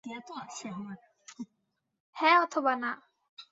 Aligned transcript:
হ্যাঁ 2.15 2.37
অথবা 2.39 2.73
না! 2.75 2.91